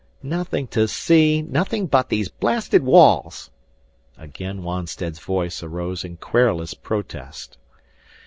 [0.23, 3.51] "Nothing to see nothing but these blasted walls!"
[4.17, 7.59] Again Wonstead's voice arose in querulous protest.